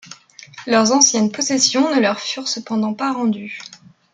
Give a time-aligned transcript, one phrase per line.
[0.65, 3.61] Leurs anciennes possessions ne leur furent cependant pas rendues.